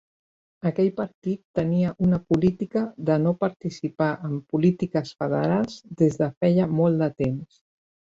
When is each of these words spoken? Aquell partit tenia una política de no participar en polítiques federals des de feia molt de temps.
Aquell 0.69 0.87
partit 0.99 1.41
tenia 1.59 1.91
una 2.07 2.19
política 2.31 2.83
de 3.11 3.19
no 3.27 3.35
participar 3.45 4.09
en 4.31 4.35
polítiques 4.57 5.15
federals 5.23 5.81
des 6.05 6.23
de 6.25 6.35
feia 6.43 6.71
molt 6.85 7.03
de 7.09 7.15
temps. 7.25 7.67